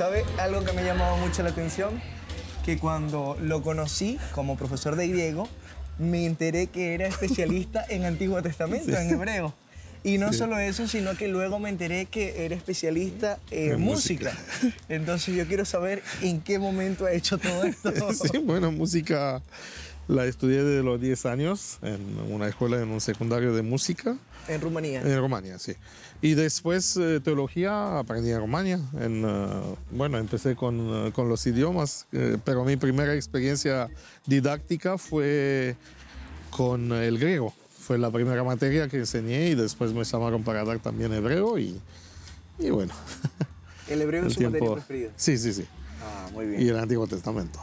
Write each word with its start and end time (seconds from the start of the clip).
¿Sabe 0.00 0.24
algo 0.38 0.64
que 0.64 0.72
me 0.72 0.82
llamaba 0.82 1.14
mucho 1.16 1.42
la 1.42 1.50
atención? 1.50 2.00
Que 2.64 2.78
cuando 2.78 3.36
lo 3.38 3.62
conocí 3.62 4.18
como 4.32 4.56
profesor 4.56 4.96
de 4.96 5.06
griego, 5.08 5.46
me 5.98 6.24
enteré 6.24 6.68
que 6.68 6.94
era 6.94 7.06
especialista 7.06 7.84
en 7.90 8.06
Antiguo 8.06 8.42
Testamento, 8.42 8.96
en 8.96 9.10
hebreo. 9.10 9.52
Y 10.02 10.16
no 10.16 10.32
solo 10.32 10.58
eso, 10.58 10.88
sino 10.88 11.14
que 11.18 11.28
luego 11.28 11.58
me 11.58 11.68
enteré 11.68 12.06
que 12.06 12.46
era 12.46 12.54
especialista 12.54 13.38
en, 13.50 13.72
En 13.72 13.80
música. 13.82 14.32
música. 14.62 14.78
Entonces 14.88 15.36
yo 15.36 15.46
quiero 15.46 15.66
saber 15.66 16.02
en 16.22 16.40
qué 16.40 16.58
momento 16.58 17.04
ha 17.04 17.12
hecho 17.12 17.36
todo 17.36 17.64
esto. 17.64 17.92
Sí, 18.14 18.38
bueno, 18.38 18.72
música 18.72 19.42
la 20.10 20.26
estudié 20.26 20.62
desde 20.62 20.82
los 20.82 21.00
10 21.00 21.26
años 21.26 21.78
en 21.82 22.00
una 22.30 22.48
escuela, 22.48 22.80
en 22.80 22.88
un 22.90 23.00
secundario 23.00 23.54
de 23.54 23.62
música 23.62 24.16
En 24.48 24.60
Rumanía. 24.60 25.02
en 25.02 25.18
Rumania, 25.18 25.58
sí. 25.58 25.74
Y 26.22 26.34
después 26.34 26.96
eh, 26.96 27.20
teología 27.22 27.98
aprendí 27.98 28.30
en 28.30 28.38
Rumania. 28.40 28.80
En, 29.00 29.24
eh, 29.24 29.46
bueno, 29.92 30.18
empecé 30.18 30.56
con, 30.56 31.06
eh, 31.06 31.12
con 31.12 31.28
los 31.28 31.46
idiomas, 31.46 32.06
eh, 32.12 32.36
pero 32.44 32.64
mi 32.64 32.76
primera 32.76 33.14
experiencia 33.14 33.88
didáctica 34.26 34.98
fue 34.98 35.76
con 36.50 36.92
el 36.92 37.18
griego. 37.18 37.54
Fue 37.78 37.96
la 37.96 38.10
primera 38.10 38.44
materia 38.44 38.88
que 38.88 38.98
enseñé 38.98 39.48
y 39.50 39.54
después 39.54 39.92
me 39.92 40.04
llamaron 40.04 40.42
para 40.42 40.64
dar 40.64 40.78
también 40.80 41.12
hebreo 41.12 41.58
y, 41.58 41.80
y 42.58 42.70
bueno. 42.70 42.92
El 43.88 44.02
hebreo 44.02 44.26
es 44.26 44.34
su 44.34 44.42
materia 44.42 44.72
preferida. 44.74 45.10
Sí, 45.16 45.38
sí, 45.38 45.52
sí. 45.52 45.66
Ah, 46.02 46.28
muy 46.32 46.46
bien. 46.46 46.62
Y 46.62 46.68
el 46.68 46.78
Antiguo 46.78 47.06
Testamento. 47.06 47.60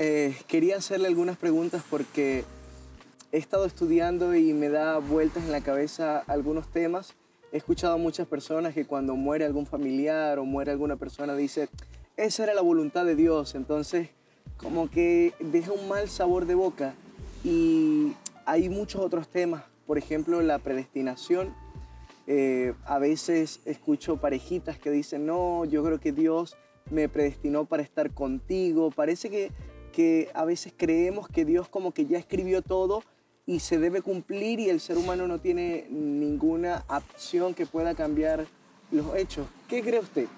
Eh, 0.00 0.36
quería 0.46 0.76
hacerle 0.76 1.08
algunas 1.08 1.36
preguntas 1.36 1.82
porque 1.90 2.44
he 3.32 3.36
estado 3.36 3.64
estudiando 3.66 4.36
y 4.36 4.52
me 4.52 4.68
da 4.68 4.98
vueltas 4.98 5.42
en 5.42 5.50
la 5.50 5.60
cabeza 5.60 6.22
algunos 6.28 6.70
temas. 6.70 7.14
He 7.50 7.56
escuchado 7.56 7.94
a 7.94 7.96
muchas 7.96 8.28
personas 8.28 8.74
que 8.74 8.84
cuando 8.84 9.16
muere 9.16 9.44
algún 9.44 9.66
familiar 9.66 10.38
o 10.38 10.44
muere 10.44 10.70
alguna 10.70 10.94
persona 10.94 11.34
dice, 11.34 11.68
esa 12.16 12.44
era 12.44 12.54
la 12.54 12.62
voluntad 12.62 13.04
de 13.06 13.16
Dios. 13.16 13.56
Entonces, 13.56 14.10
como 14.56 14.88
que 14.88 15.34
deja 15.40 15.72
un 15.72 15.88
mal 15.88 16.08
sabor 16.08 16.46
de 16.46 16.54
boca. 16.54 16.94
Y 17.42 18.12
hay 18.46 18.68
muchos 18.68 19.02
otros 19.02 19.26
temas, 19.26 19.64
por 19.84 19.98
ejemplo, 19.98 20.42
la 20.42 20.60
predestinación. 20.60 21.52
Eh, 22.28 22.72
a 22.84 23.00
veces 23.00 23.58
escucho 23.64 24.18
parejitas 24.18 24.78
que 24.78 24.92
dicen, 24.92 25.26
no, 25.26 25.64
yo 25.64 25.82
creo 25.82 25.98
que 25.98 26.12
Dios 26.12 26.56
me 26.90 27.08
predestinó 27.08 27.64
para 27.64 27.82
estar 27.82 28.12
contigo. 28.12 28.90
Parece 28.90 29.30
que, 29.30 29.50
que 29.98 30.30
a 30.32 30.44
veces 30.44 30.72
creemos 30.76 31.26
que 31.26 31.44
Dios 31.44 31.68
como 31.68 31.90
que 31.90 32.06
ya 32.06 32.18
escribió 32.18 32.62
todo 32.62 33.02
y 33.46 33.58
se 33.58 33.80
debe 33.80 34.00
cumplir 34.00 34.60
y 34.60 34.68
el 34.68 34.78
ser 34.78 34.96
humano 34.96 35.26
no 35.26 35.40
tiene 35.40 35.88
ninguna 35.90 36.84
opción 36.86 37.52
que 37.52 37.66
pueda 37.66 37.96
cambiar 37.96 38.46
los 38.92 39.12
hechos. 39.16 39.48
¿Qué 39.66 39.82
cree 39.82 39.98
usted? 39.98 40.28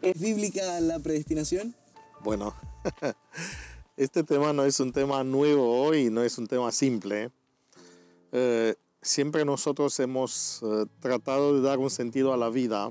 ¿Es 0.00 0.18
bíblica 0.18 0.80
la 0.80 0.98
predestinación? 1.00 1.74
Bueno, 2.22 2.54
este 3.98 4.24
tema 4.24 4.54
no 4.54 4.64
es 4.64 4.80
un 4.80 4.90
tema 4.90 5.22
nuevo 5.22 5.82
hoy, 5.82 6.08
no 6.08 6.22
es 6.22 6.38
un 6.38 6.46
tema 6.46 6.72
simple. 6.72 7.30
Eh, 8.32 8.74
siempre 9.02 9.44
nosotros 9.44 10.00
hemos 10.00 10.62
eh, 10.62 10.86
tratado 11.00 11.54
de 11.54 11.60
dar 11.60 11.78
un 11.78 11.90
sentido 11.90 12.32
a 12.32 12.38
la 12.38 12.48
vida 12.48 12.90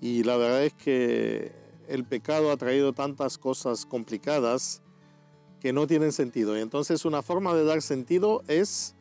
y 0.00 0.22
la 0.22 0.38
verdad 0.38 0.64
es 0.64 0.72
que 0.72 1.59
el 1.90 2.04
pecado 2.04 2.50
ha 2.52 2.56
traído 2.56 2.92
tantas 2.92 3.36
cosas 3.36 3.84
complicadas 3.84 4.80
que 5.60 5.72
no 5.72 5.86
tienen 5.86 6.12
sentido. 6.12 6.56
Y 6.56 6.60
entonces 6.60 7.04
una 7.04 7.22
forma 7.22 7.54
de 7.54 7.64
dar 7.64 7.82
sentido 7.82 8.42
es 8.48 8.94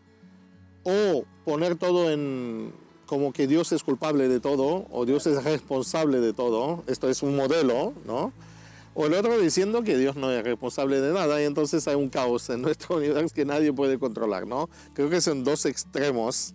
o 0.84 1.24
poner 1.46 1.76
todo 1.76 2.12
en 2.12 2.74
como 3.06 3.34
que 3.34 3.48
Dios 3.48 3.72
es 3.72 3.84
culpable 3.84 4.28
de 4.28 4.40
todo 4.40 4.86
o 4.92 5.06
Dios 5.06 5.26
es 5.28 5.44
responsable 5.44 6.20
de 6.20 6.34
todo. 6.34 6.84
Esto 6.88 7.10
es 7.10 7.24
un 7.24 7.36
modelo, 7.36 7.94
¿no? 8.06 8.34
O 8.94 9.06
el 9.06 9.14
otro 9.14 9.40
diciendo 9.40 9.84
que 9.84 9.98
Dios 9.98 10.16
no 10.16 10.32
es 10.32 10.44
responsable 10.44 11.00
de 11.00 11.14
nada 11.14 11.42
y 11.42 11.46
entonces 11.46 11.88
hay 11.88 11.96
un 11.96 12.10
caos 12.10 12.50
en 12.50 12.62
nuestro 12.64 12.98
universo 12.98 13.34
que 13.34 13.46
nadie 13.46 13.72
puede 13.72 13.98
controlar, 13.98 14.46
¿no? 14.48 14.70
Creo 14.94 15.10
que 15.10 15.22
son 15.22 15.44
dos 15.44 15.66
extremos 15.66 16.54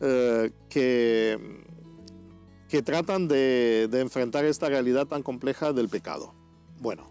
eh, 0.00 0.50
que, 0.68 1.38
que 2.70 2.82
tratan 2.82 3.26
de, 3.26 3.88
de 3.90 4.00
enfrentar 4.00 4.44
esta 4.44 4.68
realidad 4.68 5.06
tan 5.06 5.22
compleja 5.22 5.72
del 5.72 5.88
pecado. 5.88 6.32
Bueno, 6.78 7.04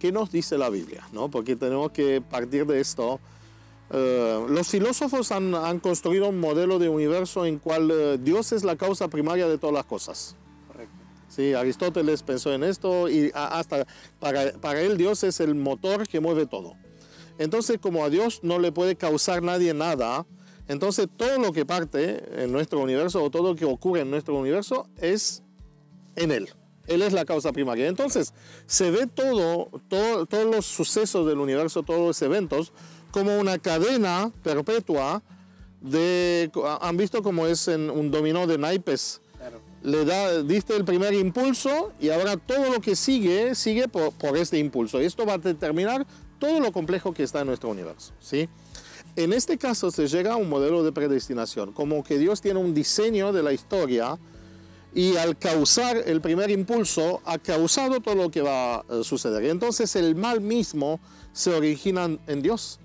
¿qué 0.00 0.10
nos 0.10 0.32
dice 0.32 0.58
la 0.58 0.68
Biblia? 0.68 1.08
¿no? 1.12 1.30
Porque 1.30 1.54
tenemos 1.54 1.92
que 1.92 2.20
partir 2.20 2.66
de 2.66 2.80
esto. 2.80 3.20
Eh, 3.90 4.46
los 4.48 4.66
filósofos 4.66 5.30
han, 5.30 5.54
han 5.54 5.78
construido 5.78 6.28
un 6.28 6.40
modelo 6.40 6.80
de 6.80 6.88
universo 6.88 7.46
en 7.46 7.60
cual 7.60 7.88
eh, 7.90 8.18
Dios 8.20 8.50
es 8.50 8.64
la 8.64 8.74
causa 8.74 9.06
primaria 9.06 9.46
de 9.46 9.58
todas 9.58 9.74
las 9.74 9.84
cosas. 9.84 10.34
Correcto. 10.66 10.92
Sí, 11.28 11.54
Aristóteles 11.54 12.24
pensó 12.24 12.52
en 12.52 12.64
esto 12.64 13.08
y 13.08 13.30
hasta 13.32 13.86
para, 14.18 14.52
para 14.54 14.80
él 14.80 14.96
Dios 14.96 15.22
es 15.22 15.38
el 15.38 15.54
motor 15.54 16.08
que 16.08 16.18
mueve 16.18 16.46
todo. 16.46 16.74
Entonces, 17.38 17.78
como 17.78 18.04
a 18.04 18.10
Dios 18.10 18.40
no 18.42 18.58
le 18.58 18.72
puede 18.72 18.96
causar 18.96 19.40
nadie 19.40 19.72
nada, 19.72 20.26
entonces 20.68 21.08
todo 21.16 21.38
lo 21.38 21.52
que 21.52 21.64
parte 21.66 22.42
en 22.42 22.52
nuestro 22.52 22.80
universo 22.80 23.22
o 23.22 23.30
todo 23.30 23.50
lo 23.50 23.54
que 23.56 23.64
ocurre 23.64 24.00
en 24.00 24.10
nuestro 24.10 24.34
universo 24.34 24.88
es 24.98 25.42
en 26.16 26.30
Él. 26.32 26.48
Él 26.86 27.02
es 27.02 27.12
la 27.12 27.24
causa 27.24 27.52
primaria. 27.52 27.88
Entonces, 27.88 28.32
se 28.66 28.90
ve 28.92 29.06
todo, 29.08 29.68
todo- 29.88 30.26
todos 30.26 30.44
los 30.54 30.66
sucesos 30.66 31.26
del 31.26 31.40
universo, 31.40 31.82
todos 31.82 32.00
los 32.00 32.22
eventos, 32.22 32.72
como 33.10 33.38
una 33.38 33.58
cadena 33.58 34.30
perpetua 34.42 35.22
de... 35.80 36.50
¿Han 36.80 36.96
visto 36.96 37.22
cómo 37.22 37.46
es 37.46 37.68
en 37.68 37.90
un 37.90 38.10
dominó 38.10 38.46
de 38.46 38.58
naipes? 38.58 39.20
Claro. 39.36 39.60
le 39.82 40.04
da, 40.04 40.42
diste 40.42 40.74
el 40.74 40.84
primer 40.84 41.12
impulso 41.14 41.92
y 42.00 42.08
ahora 42.10 42.36
todo 42.36 42.70
lo 42.72 42.80
que 42.80 42.96
sigue, 42.96 43.54
sigue 43.54 43.86
por, 43.88 44.12
por 44.12 44.36
este 44.36 44.58
impulso. 44.58 45.00
Y 45.00 45.04
esto 45.04 45.26
va 45.26 45.34
a 45.34 45.38
determinar 45.38 46.06
todo 46.38 46.58
lo 46.60 46.72
complejo 46.72 47.12
que 47.12 47.22
está 47.22 47.40
en 47.42 47.48
nuestro 47.48 47.68
universo. 47.68 48.12
¿sí? 48.20 48.48
En 49.16 49.32
este 49.32 49.56
caso 49.56 49.90
se 49.90 50.06
llega 50.08 50.34
a 50.34 50.36
un 50.36 50.48
modelo 50.48 50.82
de 50.84 50.92
predestinación, 50.92 51.72
como 51.72 52.04
que 52.04 52.18
Dios 52.18 52.40
tiene 52.42 52.60
un 52.60 52.74
diseño 52.74 53.32
de 53.32 53.42
la 53.42 53.52
historia 53.52 54.18
y 54.94 55.16
al 55.16 55.36
causar 55.38 55.96
el 56.06 56.20
primer 56.20 56.50
impulso 56.50 57.20
ha 57.24 57.38
causado 57.38 58.00
todo 58.00 58.14
lo 58.14 58.30
que 58.30 58.42
va 58.42 58.76
a 58.76 58.84
eh, 58.90 59.04
suceder. 59.04 59.44
Y 59.44 59.48
entonces 59.50 59.96
el 59.96 60.14
mal 60.16 60.40
mismo 60.40 61.00
se 61.32 61.50
origina 61.54 62.08
en 62.26 62.42
Dios. 62.42 62.78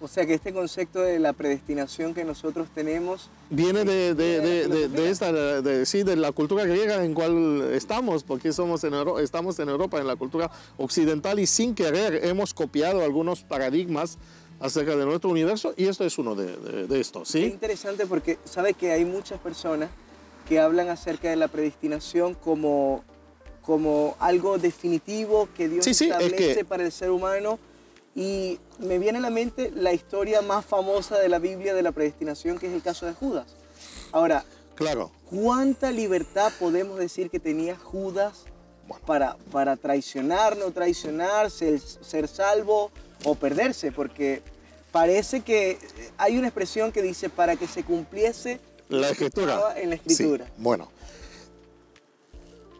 O 0.00 0.08
sea 0.08 0.26
que 0.26 0.34
este 0.34 0.52
concepto 0.52 1.00
de 1.00 1.18
la 1.18 1.32
predestinación 1.32 2.12
que 2.12 2.22
nosotros 2.24 2.68
tenemos 2.74 3.30
Viene 3.48 3.84
de, 3.84 4.14
de- 4.14 4.40
de- 4.68 4.88
de- 4.88 5.10
esta, 5.10 5.32
sí, 5.86 6.02
de 6.02 6.16
la 6.16 6.32
cultura 6.32 6.64
griega 6.64 7.02
en 7.04 7.14
cual 7.14 7.70
estamos, 7.72 8.22
porque 8.22 8.52
somos 8.52 8.84
en 8.84 8.92
Euro- 8.92 9.20
estamos 9.20 9.58
en 9.58 9.68
Europa, 9.70 9.98
en 9.98 10.06
la 10.06 10.16
cultura 10.16 10.50
occidental, 10.76 11.38
y 11.38 11.46
sin 11.46 11.74
querer 11.74 12.26
hemos 12.26 12.52
copiado 12.52 13.02
algunos 13.02 13.42
paradigmas 13.42 14.18
acerca 14.60 14.96
de 14.96 15.04
nuestro 15.04 15.30
universo, 15.30 15.74
y 15.76 15.86
esto 15.86 16.04
es 16.04 16.16
uno 16.18 16.34
de, 16.34 16.56
de, 16.56 16.86
de 16.86 17.00
estos, 17.00 17.28
Es 17.28 17.32
¿sí? 17.32 17.44
interesante 17.44 18.06
porque 18.06 18.38
sabe 18.44 18.74
que 18.74 18.92
hay 18.92 19.04
muchas 19.04 19.38
personas 19.40 19.90
que 20.48 20.60
hablan 20.60 20.88
acerca 20.88 21.28
de 21.28 21.36
la 21.36 21.48
predestinación 21.48 22.34
como, 22.34 23.04
como 23.62 24.16
algo 24.20 24.58
definitivo 24.58 25.48
que 25.56 25.68
Dios 25.68 25.84
Sí, 25.84 25.92
sí, 25.94 26.04
es 26.04 26.10
establece 26.12 26.54
que- 26.56 26.64
para 26.64 26.84
el 26.84 26.92
ser 26.92 27.10
humano. 27.10 27.58
Y 28.14 28.58
me 28.78 28.98
viene 28.98 29.18
a 29.18 29.20
la 29.20 29.28
mente 29.28 29.70
la 29.74 29.92
historia 29.92 30.40
más 30.40 30.64
famosa 30.64 31.18
de 31.18 31.28
la 31.28 31.38
Biblia 31.38 31.74
de 31.74 31.82
la 31.82 31.92
predestinación, 31.92 32.58
que 32.58 32.66
es 32.68 32.72
el 32.72 32.80
caso 32.80 33.04
de 33.04 33.12
Judas. 33.12 33.46
Ahora, 34.10 34.42
Claro. 34.74 35.10
¿cuánta 35.28 35.90
libertad 35.90 36.50
podemos 36.58 36.98
decir 36.98 37.28
que 37.28 37.38
tenía 37.40 37.76
Judas 37.76 38.44
Bueno. 38.88 39.04
para, 39.04 39.36
para 39.52 39.76
traicionar, 39.76 40.56
no 40.56 40.70
traicionar, 40.70 41.50
ser, 41.50 41.78
ser 41.80 42.26
salvo 42.28 42.90
o 43.26 43.34
perderse? 43.34 43.90
Porque 43.92 44.42
parece 44.92 45.40
que 45.40 45.78
hay 46.16 46.38
una 46.38 46.46
expresión 46.48 46.92
que 46.92 47.02
dice 47.02 47.28
para 47.28 47.56
que 47.56 47.66
se 47.66 47.82
cumpliese 47.84 48.60
La 48.88 49.10
escritura. 49.10 49.74
en 49.76 49.90
la 49.90 49.96
Sí, 49.96 50.02
escritura. 50.06 50.46
Bueno. 50.56 50.90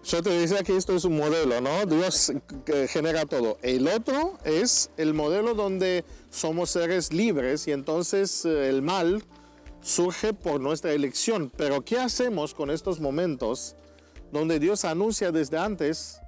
Yo 0.05 0.23
te 0.23 0.31
decía 0.31 0.63
que 0.63 0.77
esto 0.77 0.95
es 0.95 1.05
un 1.05 1.17
modelo, 1.17 1.61
¿no? 1.61 1.85
Dios 1.85 2.33
genera 2.89 3.27
todo. 3.27 3.59
El 3.63 3.89
otro 3.89 4.39
es 4.45 4.91
el 4.97 5.15
modelo 5.15 5.55
donde 5.55 6.05
somos 6.31 6.71
seres 6.71 7.13
libres 7.13 7.67
y 7.67 7.73
entonces 7.73 8.45
eh, 8.45 8.69
el 8.69 8.83
mal 8.83 9.25
surge 9.83 10.33
por 10.33 10.61
nuestra 10.61 10.93
elección. 10.93 11.51
Pero 11.57 11.85
¿qué 11.85 11.99
hacemos 11.99 12.55
con 12.55 12.71
estos 12.71 13.01
momentos 13.01 13.75
donde 14.31 14.61
Dios 14.61 14.85
anuncia 14.85 15.33
desde 15.33 15.59
antes 15.59 16.21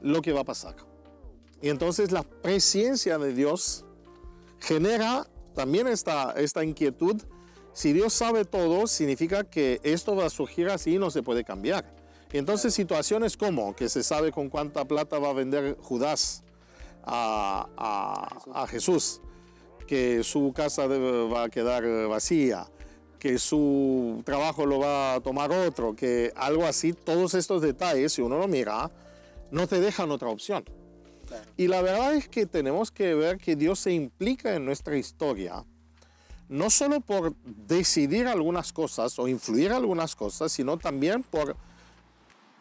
lo 0.00 0.22
que 0.22 0.32
va 0.32 0.40
a 0.40 0.44
pasar? 0.44 0.76
Y 1.62 1.68
entonces 1.68 2.10
la 2.10 2.22
presencia 2.22 3.18
de 3.18 3.34
Dios 3.34 3.84
genera 4.60 5.26
también 5.54 5.86
esta, 5.86 6.32
esta 6.32 6.64
inquietud. 6.64 7.20
Si 7.72 7.92
Dios 7.92 8.12
sabe 8.12 8.44
todo, 8.44 8.86
significa 8.86 9.44
que 9.44 9.80
esto 9.82 10.16
va 10.16 10.26
a 10.26 10.30
surgir 10.30 10.68
así 10.68 10.94
y 10.94 10.98
no 10.98 11.10
se 11.10 11.22
puede 11.22 11.44
cambiar. 11.44 11.94
Y 12.32 12.38
entonces 12.38 12.74
situaciones 12.74 13.36
como 13.36 13.74
que 13.74 13.88
se 13.88 14.02
sabe 14.02 14.32
con 14.32 14.48
cuánta 14.48 14.84
plata 14.84 15.18
va 15.18 15.30
a 15.30 15.32
vender 15.32 15.76
Judas 15.80 16.44
a, 17.04 18.66
Jesús, 18.68 19.20
que 19.86 20.22
su 20.22 20.52
casa 20.54 20.86
debe- 20.86 21.32
va 21.32 21.44
a 21.44 21.48
quedar 21.48 21.84
vacía, 22.06 22.70
que 23.18 23.38
su 23.38 24.22
trabajo 24.24 24.64
lo 24.64 24.78
va 24.78 25.14
a 25.14 25.20
tomar 25.20 25.50
otro, 25.50 25.94
que 25.96 26.32
algo 26.36 26.64
así, 26.64 26.92
todos 26.92 27.34
estos 27.34 27.62
detalles, 27.62 28.12
si 28.12 28.22
uno 28.22 28.38
lo 28.38 28.46
mira, 28.48 28.90
no 29.50 29.66
te 29.66 29.80
dejan 29.80 30.10
otra 30.10 30.28
opción. 30.28 30.64
Y 31.56 31.68
la 31.68 31.82
verdad 31.82 32.14
es 32.14 32.28
que 32.28 32.46
tenemos 32.46 32.90
que 32.90 33.14
ver 33.14 33.38
que 33.38 33.56
Dios 33.56 33.78
se 33.78 33.92
implica 33.92 34.54
en 34.54 34.64
nuestra 34.64 34.96
historia, 34.96 35.64
no 36.48 36.70
solo 36.70 37.00
por 37.00 37.34
decidir 37.44 38.26
algunas 38.26 38.72
cosas 38.72 39.18
o 39.18 39.28
influir 39.28 39.72
algunas 39.72 40.16
cosas, 40.16 40.50
sino 40.50 40.78
también 40.78 41.22
por 41.22 41.56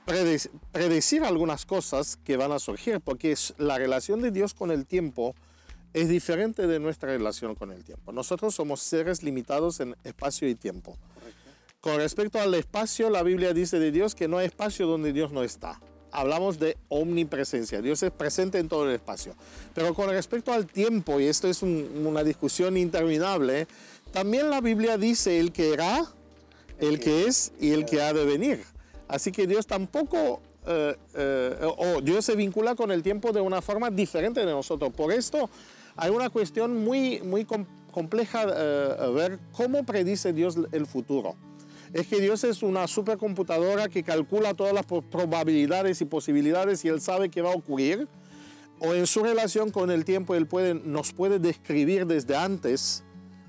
predecir 0.06 1.24
algunas 1.24 1.66
cosas 1.66 2.18
que 2.24 2.38
van 2.38 2.52
a 2.52 2.60
surgir, 2.60 3.00
porque 3.00 3.36
la 3.58 3.78
relación 3.78 4.22
de 4.22 4.32
Dios 4.32 4.54
con 4.54 4.72
el 4.72 4.86
tiempo 4.86 5.36
es 5.94 6.10
diferente 6.10 6.68
de 6.68 6.80
nuestra 6.80 7.10
relación 7.10 7.56
con 7.56 7.72
el 7.72 7.84
tiempo. 7.84 8.12
Nosotros 8.12 8.54
somos 8.56 8.82
seres 8.82 9.24
limitados 9.24 9.80
en 9.80 9.96
espacio 10.04 10.48
y 10.48 10.56
tiempo. 10.56 10.98
Con 11.82 11.98
respecto 11.98 12.40
al 12.40 12.54
espacio, 12.56 13.10
la 13.10 13.24
Biblia 13.24 13.54
dice 13.54 13.80
de 13.80 13.92
Dios 13.92 14.14
que 14.14 14.28
no 14.28 14.38
hay 14.38 14.48
espacio 14.48 14.86
donde 14.86 15.14
Dios 15.14 15.32
no 15.32 15.44
está. 15.44 15.80
Hablamos 16.12 16.60
de 16.60 16.78
omnipresencia. 16.90 17.82
Dios 17.82 18.02
es 18.04 18.12
presente 18.12 18.58
en 18.60 18.68
todo 18.68 18.86
el 18.86 18.96
espacio. 18.96 19.36
Pero 19.74 19.94
con 19.94 20.10
respecto 20.10 20.52
al 20.52 20.66
tiempo, 20.66 21.20
y 21.20 21.26
esto 21.26 21.48
es 21.48 21.62
una 21.62 22.24
discusión 22.24 22.78
interminable, 22.78 23.68
también 24.12 24.50
la 24.50 24.62
Biblia 24.62 24.98
dice 24.98 25.40
el 25.40 25.52
que 25.52 25.74
era, 25.74 26.06
el 26.80 27.00
que 27.00 27.26
es 27.26 27.52
y 27.60 27.72
el 27.72 27.86
que 27.86 28.02
ha 28.02 28.14
de 28.14 28.26
venir. 28.26 28.64
Así 29.08 29.32
que 29.32 29.48
Dios 29.48 29.68
tampoco 29.68 30.42
eh, 30.68 30.96
eh, 31.16 31.68
o 31.78 32.02
Dios 32.02 32.26
se 32.26 32.36
vincula 32.36 32.76
con 32.76 32.92
el 32.92 33.02
tiempo 33.02 33.32
de 33.32 33.42
una 33.42 33.62
forma 33.62 33.90
diferente 33.90 34.42
de 34.42 34.52
nosotros. 34.52 34.92
Por 34.94 35.12
esto 35.12 35.50
hay 35.96 36.12
una 36.12 36.30
cuestión 36.30 36.84
muy, 36.84 37.22
muy 37.22 37.46
compleja 37.92 38.46
eh, 38.48 39.12
ver 39.14 39.40
cómo 39.52 39.84
predice 39.84 40.34
Dios 40.34 40.58
el 40.72 40.86
futuro. 40.86 41.36
Es 41.94 42.08
que 42.08 42.22
Dios 42.22 42.44
es 42.44 42.62
una 42.62 42.88
supercomputadora 42.88 43.90
que 43.90 44.04
calcula 44.04 44.54
todas 44.54 44.74
las 44.74 44.86
probabilidades 44.86 46.02
y 46.02 46.06
posibilidades 46.06 46.86
y 46.86 46.88
Él 46.88 47.02
sabe 47.02 47.30
qué 47.30 47.42
va 47.42 47.52
a 47.52 47.56
ocurrir. 47.56 48.08
O 48.80 48.94
en 48.94 49.08
su 49.08 49.24
relación 49.24 49.72
con 49.72 49.92
el 49.92 50.06
tiempo 50.06 50.36
Él 50.36 50.48
puede, 50.48 50.74
nos 50.74 51.12
puede 51.12 51.40
describir 51.40 52.06
desde 52.06 52.36
antes 52.36 53.04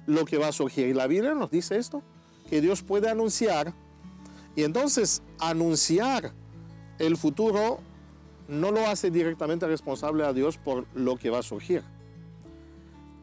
lo 0.06 0.24
que 0.24 0.38
va 0.38 0.48
a 0.48 0.52
surgir. 0.52 0.88
Y 0.88 0.94
la 0.94 1.06
Biblia 1.06 1.34
nos 1.34 1.50
dice 1.50 1.76
esto, 1.76 2.02
que 2.48 2.60
Dios 2.60 2.82
puede 2.82 3.08
anunciar. 3.08 3.74
Y 4.56 4.64
entonces 4.64 5.22
anunciar 5.38 6.32
el 6.98 7.16
futuro 7.16 7.78
no 8.48 8.72
lo 8.72 8.86
hace 8.88 9.10
directamente 9.10 9.66
responsable 9.66 10.24
a 10.24 10.32
Dios 10.32 10.58
por 10.58 10.86
lo 10.94 11.16
que 11.16 11.30
va 11.30 11.38
a 11.38 11.42
surgir. 11.42 11.84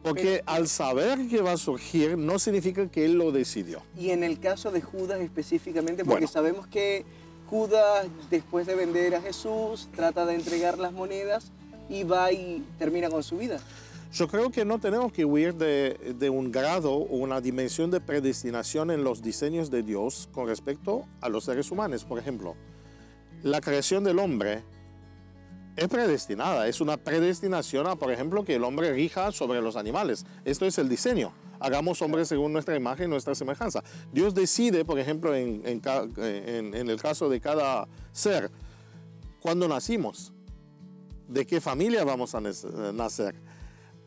Porque 0.08 0.42
al 0.46 0.68
saber 0.68 1.28
que 1.28 1.40
va 1.40 1.52
a 1.52 1.56
surgir 1.56 2.16
no 2.16 2.38
significa 2.38 2.88
que 2.88 3.04
él 3.04 3.14
lo 3.14 3.32
decidió. 3.32 3.82
Y 3.96 4.10
en 4.10 4.24
el 4.24 4.38
caso 4.40 4.70
de 4.70 4.80
Judas 4.80 5.20
específicamente, 5.20 6.04
porque 6.04 6.26
sabemos 6.26 6.66
que 6.66 7.04
Judas 7.48 8.06
después 8.30 8.66
de 8.66 8.74
vender 8.74 9.14
a 9.14 9.20
Jesús 9.20 9.88
trata 9.94 10.26
de 10.26 10.34
entregar 10.34 10.78
las 10.78 10.92
monedas 10.92 11.50
y 11.88 12.04
va 12.04 12.32
y 12.32 12.64
termina 12.78 13.08
con 13.08 13.22
su 13.22 13.38
vida. 13.38 13.60
Yo 14.12 14.26
creo 14.26 14.50
que 14.50 14.64
no 14.64 14.78
tenemos 14.78 15.12
que 15.12 15.24
huir 15.26 15.54
de, 15.54 16.14
de, 16.18 16.30
un 16.30 16.50
grado 16.50 16.92
o 16.94 17.16
una 17.16 17.42
dimensión 17.42 17.90
de 17.90 18.00
predestinación 18.00 18.90
en 18.90 19.04
los 19.04 19.22
diseños 19.22 19.70
de 19.70 19.82
Dios 19.82 20.30
con 20.32 20.46
respecto 20.46 21.04
a 21.20 21.28
los 21.28 21.44
seres 21.44 21.70
humanos. 21.70 22.04
Por 22.04 22.18
ejemplo, 22.18 22.54
la 23.42 23.60
creación 23.60 24.04
del 24.04 24.18
hombre 24.18 24.62
es 25.78 25.86
predestinada, 25.86 26.66
es 26.66 26.80
una 26.80 26.96
predestinación 26.96 27.86
a, 27.86 27.94
por 27.94 28.10
ejemplo, 28.10 28.44
que 28.44 28.56
el 28.56 28.64
hombre 28.64 28.92
rija 28.92 29.30
sobre 29.30 29.62
los 29.62 29.76
animales. 29.76 30.26
Esto 30.44 30.66
es 30.66 30.76
el 30.78 30.88
diseño. 30.88 31.32
Hagamos 31.60 32.02
hombres 32.02 32.26
según 32.26 32.52
nuestra 32.52 32.74
imagen 32.74 33.06
y 33.06 33.10
nuestra 33.10 33.36
semejanza. 33.36 33.84
Dios 34.12 34.34
decide, 34.34 34.84
por 34.84 34.98
ejemplo, 34.98 35.36
en, 35.36 35.62
el 35.64 37.00
caso 37.00 37.28
de 37.28 37.40
cada 37.40 37.86
ser, 38.10 38.50
cuándo 39.40 39.68
nacimos, 39.68 40.32
de 41.28 41.46
qué 41.46 41.60
familia 41.60 42.02
vamos 42.02 42.34
a 42.34 42.40
nacer. 42.40 43.36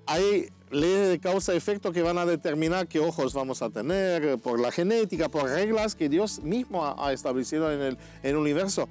Hay 0.07 0.49
leyes 0.71 1.07
de 1.07 1.19
causa-efecto 1.19 1.93
que 1.93 2.01
van 2.01 2.17
a 2.17 2.25
determinar 2.25 2.87
qué 2.89 2.99
ojos 2.99 3.33
vamos 3.33 3.61
a 3.61 3.69
tener, 3.69 4.37
por 4.39 4.59
la 4.59 4.73
genética, 4.73 5.29
por 5.29 5.45
reglas 5.45 5.95
que 5.95 6.09
Dios 6.09 6.41
mismo 6.41 6.85
ha, 6.85 7.13
establecido 7.13 7.71
en 7.71 7.79
el, 7.79 7.97
en 8.23 8.31
el 8.31 8.35
universo. 8.35 8.89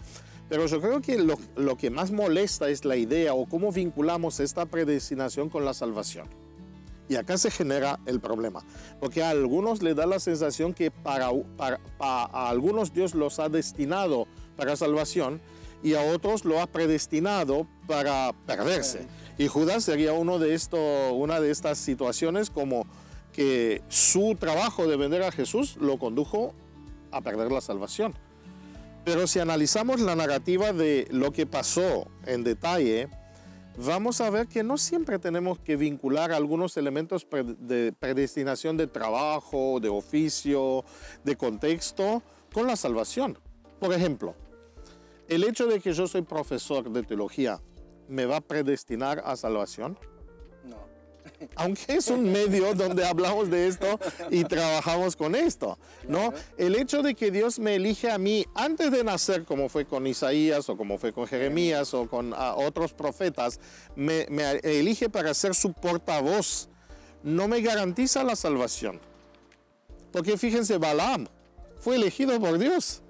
Pero 0.51 0.67
yo 0.67 0.81
creo 0.81 1.01
que 1.01 1.17
lo, 1.17 1.77
que 1.77 1.91
más 1.91 2.11
molesta 2.11 2.69
es 2.69 2.85
la 2.85 2.97
idea 2.97 3.35
o 3.35 3.47
cómo 3.47 3.71
vinculamos 3.71 4.41
esta 4.41 4.67
predestinación 4.67 5.49
con 5.49 5.65
la 5.65 5.73
salvación. 5.73 6.27
Y 7.09 7.15
acá 7.15 7.39
se 7.39 7.53
genera 7.53 8.01
el 8.05 8.21
problema, 8.21 8.65
porque 8.99 9.23
a 9.23 9.31
algunos 9.31 9.81
le 9.81 9.95
da 9.95 10.07
la 10.07 10.19
sensación 10.19 10.75
que 10.75 10.91
para, 10.91 11.31
para, 11.57 11.81
a 11.99 12.49
algunos 12.51 12.93
Dios 12.93 13.15
los 13.15 13.39
ha 13.39 13.49
destinado 13.49 14.27
para 14.57 14.77
salvación 14.77 15.41
y 15.85 15.95
a 15.95 16.03
otros 16.03 16.45
lo 16.45 16.61
ha 16.61 16.67
predestinado 16.67 17.69
para 17.87 18.33
perderse. 18.47 19.07
Y 19.39 19.47
Judas 19.47 19.85
sería 19.85 20.13
uno 20.15 20.41
de 20.41 20.55
esto, 20.55 21.13
una 21.15 21.41
de 21.41 21.53
estas 21.53 21.79
situaciones 21.79 22.51
como 22.51 22.87
que 23.33 23.83
su 23.89 24.37
trabajo 24.39 24.89
de 24.89 24.97
vender 24.97 25.23
a 25.23 25.31
Jesús 25.31 25.77
lo 25.81 25.99
condujo 25.99 26.55
a 27.13 27.21
perder 27.21 27.53
la 27.53 27.61
salvación. 27.61 28.15
Pero 29.05 29.27
si 29.27 29.39
analizamos 29.39 30.01
la 30.01 30.15
narrativa 30.15 30.73
de 30.73 31.09
lo 31.11 31.33
que 31.33 31.47
pasó 31.47 32.07
en 32.27 32.45
detalle, 32.45 33.09
vamos 33.77 34.21
a 34.21 34.31
ver 34.31 34.47
que 34.47 34.63
no 34.63 34.77
siempre 34.77 35.19
tenemos 35.19 35.59
que 35.59 35.77
vincular 35.77 36.33
algunos 36.33 36.77
elementos 36.77 37.27
de 37.31 37.95
predestinación 37.99 38.77
de 38.77 38.87
trabajo, 38.87 39.81
de 39.81 39.89
oficio, 39.89 40.85
de 41.25 41.37
contexto 41.37 42.23
con 42.53 42.67
la 42.67 42.77
salvación. 42.77 43.39
Por 43.79 43.95
ejemplo, 43.95 44.35
el 45.29 45.45
hecho 45.45 45.67
de 45.67 45.81
que 45.81 45.93
yo 45.93 46.07
soy 46.07 46.23
profesor 46.23 46.91
de 46.91 47.03
teología, 47.03 47.61
¿me 48.09 48.27
va 48.27 48.39
a 48.39 48.41
predestinar 48.41 49.23
a 49.25 49.37
salvación? 49.37 49.99
Aunque 51.57 51.95
es 51.95 52.09
un 52.09 52.31
medio 52.31 52.75
donde 52.75 53.05
hablamos 53.05 53.51
de 53.51 53.67
esto 53.67 53.99
y 54.31 54.45
trabajamos 54.45 55.17
con 55.17 55.35
esto, 55.35 55.79
¿no? 56.09 56.33
El 56.57 56.77
hecho 56.77 57.03
de 57.03 57.15
que 57.15 57.31
Dios 57.31 57.59
me 57.59 57.77
elige 57.77 58.11
a 58.11 58.19
mí 58.19 58.47
antes 58.55 58.91
de 58.91 59.05
nacer, 59.05 59.45
como 59.45 59.69
fue 59.69 59.85
con 59.85 60.07
Isaías 60.07 60.69
o 60.69 60.77
como 60.77 60.99
fue 60.99 61.13
con 61.13 61.27
Jeremías 61.27 61.95
o 61.95 62.09
con 62.09 62.33
ah, 62.35 62.55
otros 62.57 62.93
profetas, 62.93 63.61
me, 63.97 64.27
elige 64.63 65.09
para 65.09 65.35
ser 65.35 65.55
su 65.55 65.73
portavoz, 65.73 66.69
no 67.23 67.49
me 67.49 67.61
garantiza 67.61 68.25
la 68.25 68.37
salvación. 68.37 69.01
Porque 70.13 70.37
fíjense, 70.37 70.79
Balaam 70.79 71.27
fue 71.79 71.97
elegido 71.97 72.39
por 72.41 72.59
Dios, 72.59 73.03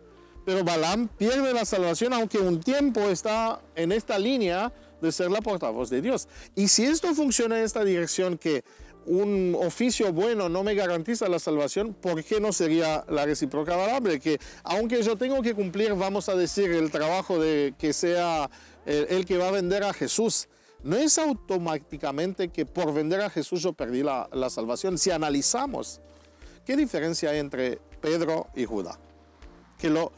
pero 0.45 0.65
Balaam 0.65 1.09
pierde 1.09 1.53
la 1.53 1.65
salvación 1.65 2.13
aunque 2.13 2.39
un 2.39 2.61
tiempo 2.61 3.01
está 3.09 3.61
en 3.75 3.93
esta 3.93 4.19
línea 4.19 4.73
de 5.01 5.13
ser 5.13 5.31
la 5.31 5.41
portavoz 5.41 5.91
de 5.91 6.01
Dios. 6.01 6.29
Y 6.55 6.69
si 6.69 6.85
esto 6.85 7.15
funciona 7.15 7.59
en 7.59 7.65
esta 7.65 7.85
dirección, 7.85 8.39
que 8.39 8.65
un 9.07 9.57
oficio 9.59 10.13
bueno 10.13 10.49
no 10.49 10.63
me 10.63 10.75
garantiza 10.75 11.29
la 11.29 11.39
salvación, 11.39 11.95
¿por 11.95 12.23
qué 12.23 12.41
no 12.41 12.53
sería 12.53 13.05
la 13.09 13.25
recíproca 13.25 13.77
valable? 13.77 14.21
Que 14.21 14.39
aunque 14.63 15.03
yo 15.03 15.17
tengo 15.17 15.43
que 15.43 15.55
cumplir, 15.55 15.95
vamos 15.95 16.29
a 16.29 16.35
decir, 16.35 16.71
el 16.71 16.91
trabajo 16.91 17.39
de 17.39 17.75
que 17.79 17.93
sea 17.93 18.51
el, 18.87 19.25
que 19.25 19.39
va 19.39 19.49
a 19.49 19.53
vender 19.53 19.85
a 19.85 19.93
Jesús, 19.93 20.49
no 20.83 20.97
es 20.97 21.19
automáticamente 21.19 22.49
que 22.49 22.65
por 22.67 22.93
vender 22.95 23.21
a 23.21 23.31
Jesús 23.31 23.63
yo 23.63 23.73
perdí 23.73 24.03
la, 24.03 24.29
la 24.33 24.49
salvación. 24.51 24.99
Si 24.99 25.11
analizamos, 25.11 26.01
¿qué 26.65 26.77
diferencia 26.77 27.31
hay 27.31 27.39
entre 27.39 27.79
Pedro 28.01 28.49
y 28.55 28.65
Judas? 28.65 28.99
Que 29.79 29.91
lo, 29.91 30.13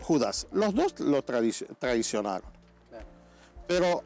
Judas, 0.00 0.46
los 0.52 0.74
dos 0.74 0.98
lo 1.00 1.22
traicionaron. 1.22 2.57
Pero, 3.68 4.02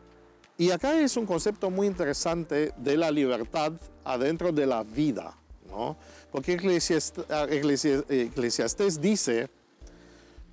y 0.58 0.70
acá 0.70 1.00
es 1.00 1.16
un 1.16 1.24
concepto 1.24 1.70
muy 1.70 1.86
interesante 1.86 2.74
de 2.76 2.98
la 2.98 3.10
libertad 3.10 3.72
adentro 4.04 4.52
de 4.52 4.66
la 4.66 4.82
vida, 4.82 5.34
¿no? 5.68 5.96
Porque 6.30 6.52
Eclesiastés 6.54 9.00
dice, 9.00 9.48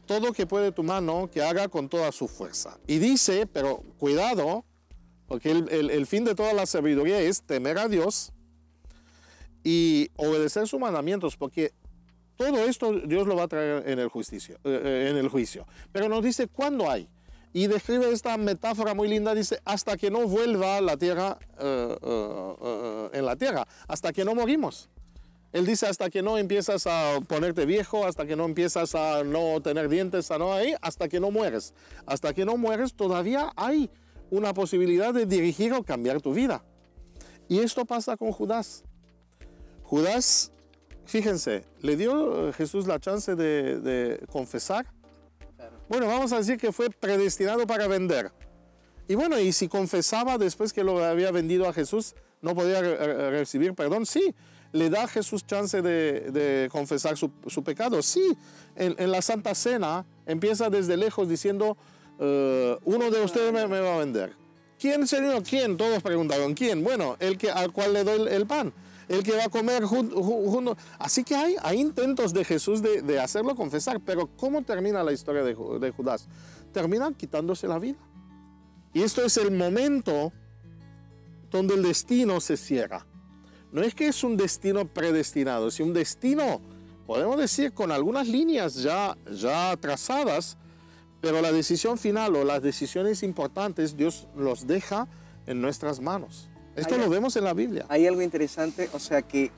todo 0.05 0.31
que 0.31 0.45
puede 0.45 0.71
tu 0.71 0.83
mano, 0.83 1.29
que 1.31 1.41
haga 1.41 1.67
con 1.67 1.89
toda 1.89 2.11
su 2.11 2.27
fuerza. 2.27 2.77
Y 2.85 2.99
dice, 2.99 3.47
pero 3.47 3.83
cuidado, 3.97 4.63
porque 5.27 5.49
el, 5.51 5.89
el, 5.89 6.05
fin 6.05 6.23
de 6.23 6.35
toda 6.35 6.53
la 6.53 6.65
sabiduría 6.65 7.19
es 7.19 7.41
temer 7.41 7.79
a 7.79 7.87
Dios 7.87 8.31
y 9.63 10.09
obedecer 10.17 10.67
sus 10.67 10.79
mandamientos, 10.79 11.35
porque 11.35 11.73
todo 12.35 12.63
esto 12.65 12.93
Dios 12.93 13.27
lo 13.27 13.35
va 13.35 13.43
a 13.43 13.47
traer 13.47 13.89
en 13.89 13.99
el, 13.99 14.07
justicio, 14.07 14.55
eh, 14.63 14.81
eh, 14.83 15.07
en 15.09 15.17
el 15.17 15.29
juicio. 15.29 15.67
Pero 15.91 16.09
nos 16.09 16.23
dice 16.23 16.47
cuándo 16.47 16.89
hay 16.89 17.07
y 17.53 17.67
describe 17.67 18.11
esta 18.11 18.37
metáfora 18.37 18.93
muy 18.93 19.07
linda, 19.07 19.33
dice, 19.33 19.59
hasta 19.65 19.97
que 19.97 20.11
no 20.11 20.27
vuelva 20.27 20.81
la 20.81 20.97
tierra 20.97 21.37
eh, 21.59 21.97
eh, 22.01 22.55
eh, 22.61 23.09
en 23.13 23.25
la 23.25 23.35
tierra, 23.35 23.67
hasta 23.87 24.13
que 24.13 24.23
no 24.23 24.35
morimos. 24.35 24.89
Él 25.51 25.65
dice, 25.65 25.87
hasta 25.87 26.11
que 26.11 26.21
no 26.21 26.37
empiezas 26.37 26.85
a 26.85 27.19
ponerte 27.27 27.65
viejo, 27.65 28.05
hasta 28.05 28.27
que 28.27 28.35
no 28.35 28.45
empiezas 28.45 28.93
a 28.93 29.23
no 29.23 29.59
tener 29.61 29.89
dientes, 29.89 30.29
a 30.29 30.37
no 30.37 30.53
ahí, 30.53 30.75
hasta 30.81 31.09
que 31.09 31.19
no 31.19 31.31
mueres. 31.31 31.73
Hasta 32.05 32.33
que 32.33 32.45
no 32.45 32.55
mueres 32.55 32.93
todavía 32.93 33.51
hay 33.55 33.89
una 34.29 34.53
posibilidad 34.53 35.11
de 35.11 35.25
dirigir 35.25 35.73
o 35.73 35.83
cambiar 35.83 36.21
tu 36.21 36.35
vida. 36.35 36.63
Y 37.47 37.59
esto 37.59 37.83
pasa 37.85 38.15
con 38.15 38.31
Judas. 38.31 38.83
Judas 39.81 40.51
Fíjense, 41.09 41.65
¿le 41.81 41.95
dio 41.95 42.53
Jesús 42.53 42.85
la 42.85 42.99
chance 42.99 43.35
de, 43.35 43.79
de 43.79 44.23
confesar? 44.31 44.85
Bueno, 45.89 46.07
vamos 46.07 46.31
a 46.31 46.37
decir 46.37 46.57
que 46.57 46.71
fue 46.71 46.89
predestinado 46.89 47.65
para 47.67 47.87
vender. 47.87 48.31
Y 49.07 49.15
bueno, 49.15 49.39
y 49.39 49.51
si 49.51 49.67
confesaba 49.67 50.37
después 50.37 50.71
que 50.71 50.83
lo 50.83 51.03
había 51.03 51.31
vendido 51.31 51.67
a 51.67 51.73
Jesús, 51.73 52.13
no 52.41 52.53
podía 52.53 52.79
re- 52.79 52.95
re- 52.95 53.31
recibir 53.31 53.73
perdón. 53.73 54.05
Sí, 54.05 54.35
le 54.71 54.91
da 54.91 55.05
a 55.05 55.07
Jesús 55.07 55.45
chance 55.47 55.81
de, 55.81 56.69
confesar 56.71 57.17
su, 57.17 57.31
pecado. 57.63 58.03
Sí, 58.03 58.37
en, 58.75 59.11
la 59.11 59.21
Santa 59.23 59.55
Cena 59.55 60.05
empieza 60.27 60.69
desde 60.69 60.95
lejos 60.95 61.27
diciendo, 61.27 61.75
eh, 62.19 62.77
uno 62.85 63.09
de 63.09 63.23
ustedes 63.23 63.51
me, 63.51 63.67
me 63.67 63.79
va 63.79 63.95
a 63.95 63.99
vender. 63.99 64.33
¿Quién, 64.79 65.07
Señor? 65.07 65.41
¿Quién? 65.43 65.75
Todos 65.75 66.03
preguntaron, 66.03 66.53
¿quién? 66.53 66.83
Bueno, 66.83 67.17
el 67.19 67.37
que, 67.37 67.49
al 67.49 67.71
cual 67.71 67.93
le 67.93 68.03
doy 68.03 68.27
el 68.31 68.45
pan. 68.45 68.71
El 69.09 69.23
que 69.23 69.35
va 69.35 69.45
a 69.45 69.49
comer 69.49 69.83
junto. 69.83 70.77
Así 70.99 71.23
que 71.23 71.35
hay, 71.35 71.55
hay 71.61 71.81
intentos 71.81 72.31
de 72.31 72.45
Jesús 72.45 72.81
de, 72.81 73.01
de 73.01 73.19
hacerlo 73.19 73.55
confesar, 73.55 73.99
pero 73.99 74.29
¿cómo 74.37 74.61
termina 74.61 75.03
la 75.03 75.11
historia 75.11 75.43
de, 75.43 75.55
de 75.55 75.91
Judas? 75.91 76.27
Termina 76.71 77.11
quitándose 77.11 77.67
la 77.67 77.79
vida. 77.79 77.97
Y 78.93 79.01
esto 79.01 79.23
es 79.23 79.35
el 79.37 79.51
momento 79.51 80.31
donde 81.51 81.75
el 81.75 81.83
destino 81.83 82.39
se 82.39 82.55
cierra. 82.55 83.05
No 83.71 83.81
es 83.81 83.93
que 83.93 84.07
es 84.07 84.23
un 84.23 84.37
destino 84.37 84.85
predestinado, 84.85 85.67
es 85.67 85.79
un 85.79 85.93
destino, 85.93 86.59
podemos 87.05 87.37
decir, 87.37 87.73
con 87.73 87.91
algunas 87.91 88.27
líneas 88.27 88.75
ya, 88.75 89.15
ya 89.31 89.75
trazadas, 89.77 90.57
pero 91.21 91.41
la 91.41 91.51
decisión 91.51 91.97
final 91.97 92.35
o 92.35 92.43
las 92.43 92.61
decisiones 92.61 93.21
importantes 93.21 93.95
Dios 93.95 94.27
los 94.35 94.65
deja 94.65 95.07
en 95.45 95.61
nuestras 95.61 95.99
manos. 95.99 96.48
Esto 96.75 96.95
Hay- 96.95 97.01
lo 97.01 97.09
vemos 97.09 97.35
en 97.35 97.43
la 97.43 97.53
Biblia. 97.53 97.85
Hay 97.89 98.07
algo 98.07 98.21
interesante, 98.21 98.89
o 98.93 98.99
sea 98.99 99.21
que 99.21 99.51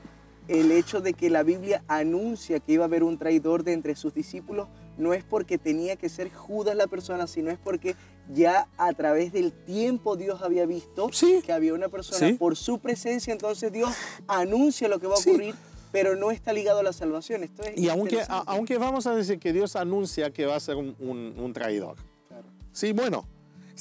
el 0.47 0.71
hecho 0.71 1.01
de 1.01 1.13
que 1.13 1.29
la 1.29 1.43
Biblia 1.43 1.83
anuncia 1.87 2.59
que 2.59 2.73
iba 2.73 2.83
a 2.83 2.87
haber 2.87 3.03
un 3.03 3.17
traidor 3.17 3.63
de 3.63 3.73
entre 3.73 3.95
sus 3.95 4.13
discípulos 4.13 4.67
no 4.97 5.13
es 5.13 5.23
porque 5.23 5.57
tenía 5.57 5.95
que 5.95 6.09
ser 6.09 6.31
Judas 6.33 6.75
la 6.75 6.87
persona, 6.87 7.27
sino 7.27 7.51
es 7.51 7.57
porque 7.59 7.95
ya 8.33 8.67
a 8.77 8.91
través 8.93 9.31
del 9.33 9.51
tiempo 9.51 10.15
Dios 10.15 10.41
había 10.41 10.65
visto 10.65 11.09
Sí. 11.11 11.41
que 11.45 11.53
había 11.53 11.73
una 11.73 11.89
persona 11.89 12.27
Sí. 12.29 12.33
por 12.33 12.55
su 12.57 12.79
presencia, 12.79 13.31
entonces 13.31 13.71
Dios 13.71 13.91
anuncia 14.27 14.87
lo 14.87 14.99
que 14.99 15.07
va 15.07 15.13
a 15.15 15.17
Sí. 15.17 15.29
ocurrir, 15.29 15.55
pero 15.91 16.15
no 16.15 16.31
está 16.31 16.53
ligado 16.53 16.79
a 16.79 16.83
la 16.83 16.93
salvación. 16.93 17.43
Esto 17.43 17.63
es 17.63 17.77
Y 17.77 17.89
aunque, 17.89 18.15
a- 18.17 18.21
interesante. 18.21 18.43
aunque 18.51 18.77
vamos 18.77 19.07
a 19.07 19.15
decir 19.15 19.39
que 19.39 19.53
Dios 19.53 19.75
anuncia 19.75 20.31
que 20.31 20.45
va 20.45 20.55
a 20.55 20.59
ser 20.59 20.75
un, 20.75 20.95
un- 20.99 21.35
un 21.37 21.53
traidor. 21.53 21.95
Claro. 22.27 22.45
Sí, 22.71 22.93
bueno, 22.93 23.25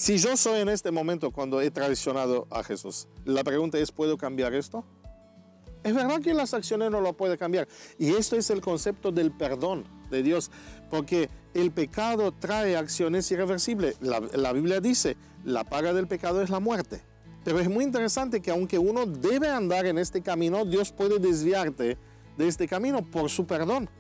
si 0.01 0.17
yo 0.17 0.35
soy 0.35 0.61
en 0.61 0.71
este 0.71 0.91
momento 0.91 1.31
cuando 1.31 1.61
he 1.61 1.71
traicionado 1.71 2.47
a 2.51 2.65
Jesús, 2.65 3.07
la 3.27 3.45
pregunta 3.45 3.77
es, 3.77 3.93
¿puedo 3.93 4.17
cambiar 4.17 4.55
esto? 4.55 4.83
Es 5.85 5.95
verdad 5.95 6.23
que 6.23 6.33
las 6.33 6.55
acciones 6.55 6.91
no 6.91 7.03
lo 7.03 7.13
puede 7.13 7.37
cambiar. 7.37 7.69
Y 7.99 8.15
esto 8.15 8.37
es 8.37 8.49
el 8.49 8.63
concepto 8.63 9.13
del 9.13 9.31
perdón 9.31 9.85
de 10.11 10.23
Dios, 10.23 10.51
porque 10.89 11.29
el 11.53 11.71
pecado 11.71 12.33
trae 12.33 12.79
acciones 12.79 13.31
irreversibles. 13.31 13.99
La, 14.01 14.21
la 14.21 14.55
Biblia 14.55 14.81
dice, 14.81 15.19
la 15.45 15.65
paga 15.65 15.93
del 15.93 16.09
pecado 16.09 16.41
es 16.41 16.49
la 16.49 16.61
muerte. 16.61 17.03
Pero 17.45 17.61
es 17.61 17.69
muy 17.69 17.85
interesante 17.85 18.41
que 18.41 18.53
aunque 18.53 18.79
uno 18.79 19.05
debe 19.05 19.51
andar 19.51 19.85
en 19.85 19.99
este 19.99 20.23
camino, 20.23 20.65
Dios 20.65 20.93
puede 20.93 21.19
desviarte 21.19 21.99
de 22.39 22.49
este 22.49 22.67
camino 22.67 23.05
por 23.05 23.29
su 23.29 23.47
perdón. 23.47 23.91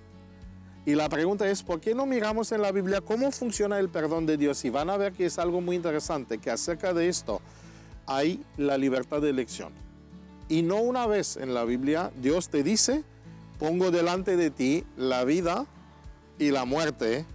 Y 0.87 0.95
la 0.95 1.09
pregunta 1.09 1.49
es, 1.49 1.63
¿por 1.63 1.81
qué 1.81 1.95
no 1.95 2.07
miramos 2.07 2.53
en 2.53 2.63
la 2.63 2.73
Biblia 2.73 3.01
cómo 3.01 3.31
funciona 3.31 3.79
el 3.79 3.91
perdón 3.91 4.27
de 4.27 4.37
Dios? 4.37 4.65
Y 4.65 4.71
van 4.71 4.89
a 4.89 4.97
ver 4.97 5.13
que 5.13 5.27
es 5.27 5.39
algo 5.39 5.61
muy 5.61 5.77
interesante, 5.77 6.39
que 6.39 6.51
acerca 6.51 6.95
de 6.95 7.09
esto 7.09 7.41
hay 8.07 8.43
la 8.57 8.79
libertad 8.79 9.21
de 9.21 9.31
elección. 9.31 9.73
Y 10.49 10.63
no 10.63 10.77
una 10.77 11.07
vez 11.07 11.37
en 11.37 11.55
la 11.55 11.65
Biblia 11.65 12.11
Dios 12.21 12.49
te 12.49 12.63
dice, 12.63 13.05
pongo 13.59 13.91
delante 13.91 14.37
de 14.37 14.51
ti 14.51 14.85
la 14.97 15.25
vida 15.25 15.67
y 16.39 16.51
la 16.51 16.65
muerte, 16.65 17.27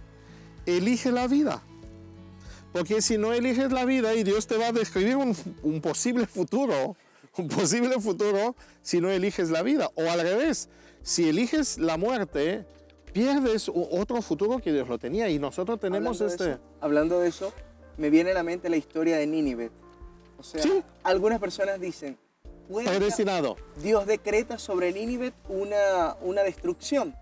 elige 0.66 1.12
la 1.12 1.28
vida. 1.28 1.62
Porque 2.72 3.00
si 3.00 3.16
no 3.16 3.32
eliges 3.32 3.72
la 3.72 3.84
vida 3.84 4.14
y 4.14 4.24
Dios 4.24 4.46
te 4.48 4.58
va 4.58 4.66
a 4.66 4.72
describir 4.72 5.16
un, 5.16 5.34
un 5.62 5.80
posible 5.80 6.26
futuro, 6.26 6.96
un 7.38 7.48
posible 7.48 8.00
futuro 8.00 8.56
si 8.82 9.00
no 9.00 9.08
eliges 9.08 9.50
la 9.50 9.62
vida. 9.62 9.90
O 9.94 10.10
al 10.10 10.20
revés, 10.20 10.68
si 11.02 11.28
eliges 11.28 11.78
la 11.78 11.96
muerte, 11.96 12.66
pierdes 13.16 13.70
otro 13.72 14.20
futuro 14.20 14.58
que 14.58 14.70
Dios 14.70 14.86
lo 14.88 14.98
tenía. 14.98 15.30
Y 15.30 15.38
nosotros 15.38 15.80
tenemos 15.80 16.20
hablando 16.20 16.24
de 16.26 16.30
este... 16.30 16.50
eso, 16.50 16.60
hablando 16.82 17.20
de 17.20 17.28
eso, 17.28 17.52
me 17.96 18.10
viene 18.10 18.32
a 18.32 18.34
la 18.34 18.42
mente 18.42 18.68
la 18.68 18.76
historia 18.76 19.16
de 19.16 19.26
Nínive. 19.26 19.70
O 20.38 20.42
sea, 20.42 20.62
Sí. 20.62 20.82
algunas 21.02 21.40
personas 21.40 21.80
dicen, 21.80 22.18
"Puede 22.68 22.84
que 22.90 22.96
Predestinado. 22.98 23.56
Dios 23.82 24.06
decreta 24.06 24.58
sobre 24.58 24.92
Nínive 24.92 25.32
una, 25.48 26.14
una 26.20 26.42
destrucción. 26.42 27.14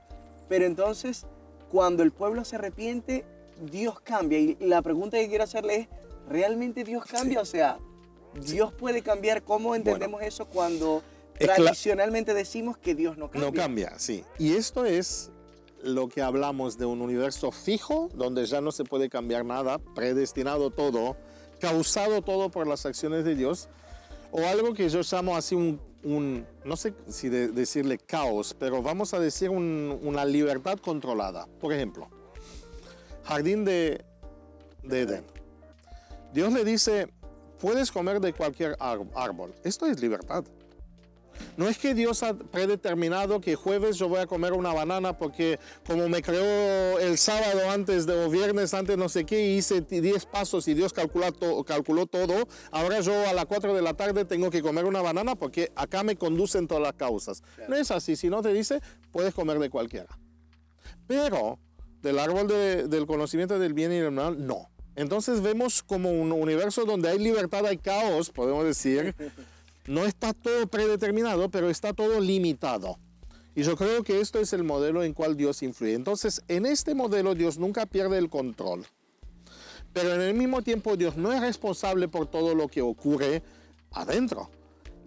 Pero 0.49 0.67
entonces, 0.67 1.27
cuando 1.71 2.03
el 2.03 2.11
pueblo 2.11 2.45
se 2.45 2.57
arrepiente, 2.57 3.25
Dios 3.71 4.01
cambia. 4.01 4.41
Y 4.41 4.57
la 4.59 4.83
pregunta 4.83 5.17
que 5.17 5.29
quiero 5.29 5.45
hacerle 5.45 5.77
es, 5.77 5.89
¿realmente 6.29 6.83
Dios 6.83 7.05
cambia? 7.05 7.41
O 7.41 7.45
sea, 7.45 7.79
¿Dios 8.45 8.73
puede 8.73 9.01
cambiar? 9.03 9.45
¿Cómo 9.45 9.77
entendemos 9.77 10.23
eso 10.23 10.47
cuando 10.47 11.05
tradicionalmente 11.39 12.35
decimos 12.35 12.77
que 12.79 12.97
Dios 12.97 13.17
no 13.17 13.31
cambia? 13.31 13.49
No 13.49 13.55
cambia, 13.57 13.97
sí. 13.97 14.25
Y 14.41 14.57
esto 14.57 14.85
es 14.85 15.31
lo 15.85 16.09
que 16.09 16.23
hablamos 16.23 16.79
de 16.79 16.87
un 16.87 17.01
universo 17.01 17.51
fijo, 17.53 18.09
donde 18.15 18.47
ya 18.47 18.61
no 18.61 18.73
se 18.73 18.85
puede 18.85 19.09
cambiar 19.09 19.45
nada, 19.45 19.79
predestinado 19.95 20.71
todo, 20.71 21.17
causado 21.61 22.23
todo 22.23 22.51
por 22.51 22.67
las 22.67 22.85
acciones 22.87 23.25
de 23.25 23.35
Dios, 23.35 23.69
o 24.33 24.45
algo 24.47 24.75
que 24.75 24.89
yo 24.89 25.01
llamo 25.03 25.37
así 25.37 25.55
un, 25.55 26.47
no 26.65 26.77
sé 26.77 26.93
si 27.09 27.29
de- 27.29 27.49
decirle 27.49 27.99
caos, 27.99 28.55
pero 28.59 28.83
vamos 28.83 29.15
a 29.15 29.21
decir 29.21 29.51
un- 29.51 29.99
una 30.03 30.25
libertad 30.25 30.79
controlada. 30.79 31.47
Por 31.61 31.73
ejemplo, 31.73 32.09
jardín 33.25 33.65
de, 33.65 34.05
de 34.83 35.01
Edén. 35.03 35.25
Dios 36.33 36.53
le 36.53 36.65
dice, 36.65 37.09
puedes 37.61 37.93
comer 37.93 38.21
de 38.21 38.33
cualquier 38.33 38.77
árbol. 38.81 39.55
Esto 39.63 39.87
es 39.87 40.01
libertad. 40.01 40.45
No 41.57 41.69
es 41.69 41.79
que 41.79 41.95
Dios 41.95 42.23
ha 42.23 42.35
predeterminado 42.35 43.41
que 43.41 43.55
jueves 43.55 43.97
yo 43.97 44.09
voy 44.09 44.21
a 44.21 44.27
comer 44.27 44.53
una 44.53 44.73
banana 44.73 45.17
porque 45.19 45.59
como 45.87 46.09
me 46.09 46.23
creó 46.23 46.99
el 46.99 47.17
sábado 47.19 47.71
antes 47.71 48.07
de 48.07 48.25
o 48.25 48.29
viernes 48.31 48.75
antes 48.75 48.97
no 48.97 49.09
sé 49.09 49.25
qué 49.25 49.55
hice 49.55 49.81
10 49.81 50.27
pasos 50.27 50.67
y 50.69 50.75
Dios 50.75 50.93
calcula 50.93 51.31
to- 51.33 51.63
calculó 51.65 52.07
todo, 52.07 52.35
ahora 52.71 53.01
yo 53.01 53.13
a 53.29 53.33
las 53.33 53.47
4 53.47 53.75
de 53.75 53.83
la 53.83 53.95
tarde 53.95 54.25
tengo 54.25 54.51
que 54.51 54.63
comer 54.63 54.85
una 54.85 55.03
banana 55.03 55.35
porque 55.35 55.71
acá 55.77 56.03
me 56.03 56.17
conducen 56.17 56.67
todas 56.67 56.83
las 56.83 56.95
causas. 56.95 57.43
No 57.69 57.77
es 57.77 57.91
así, 57.91 58.17
si 58.17 58.29
no 58.29 58.43
te 58.43 58.53
dice, 58.53 58.81
puedes 59.13 59.35
comer 59.35 59.59
de 59.59 59.71
cualquiera. 59.71 60.19
Pero 61.07 61.59
del 62.03 62.19
árbol 62.19 62.49
de- 62.49 62.89
del 62.89 63.07
conocimiento 63.07 63.59
del 63.59 63.73
bien 63.75 63.93
y 63.93 63.99
del 63.99 64.11
mal, 64.13 64.47
no. 64.47 64.69
Entonces 64.97 65.41
vemos 65.41 65.83
como 65.83 66.11
un 66.13 66.31
universo 66.33 66.85
donde 66.85 67.09
hay 67.09 67.19
libertad, 67.19 67.67
hay 67.67 67.79
caos, 67.79 68.31
podemos 68.31 68.65
decir. 68.65 69.15
No 69.87 70.07
está 70.07 70.33
todo 70.33 70.67
predeterminado, 70.67 71.51
pero 71.51 71.69
está 71.69 71.93
todo 71.93 72.21
limitado. 72.21 72.99
Y 73.55 73.63
yo 73.63 73.77
creo 73.77 74.03
que 74.03 74.21
esto 74.21 74.41
es 74.41 74.53
el 74.53 74.65
modelo 74.65 75.05
en 75.05 75.13
cual 75.13 75.37
Dios 75.37 75.63
influye. 75.63 75.95
Entonces, 75.95 76.43
en 76.49 76.67
este 76.67 76.95
modelo 76.95 77.35
Dios 77.35 77.59
nunca 77.59 77.87
pierde 77.87 78.19
el 78.19 78.31
control. 78.31 78.87
Pero 79.93 80.15
en 80.15 80.23
el 80.23 80.35
mismo 80.35 80.63
tiempo 80.63 80.97
Dios 80.97 81.17
no 81.17 81.33
es 81.33 81.41
responsable 81.41 82.09
por 82.09 82.27
todo 82.27 82.55
lo 82.55 82.67
que 82.69 82.83
ocurre 82.83 83.43
adentro. 83.93 84.51